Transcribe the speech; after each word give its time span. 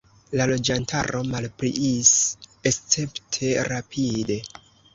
La 0.39 0.45
loĝantaro 0.51 1.21
malpliis 1.33 2.15
escepte 2.73 3.55
rapide. 3.71 4.43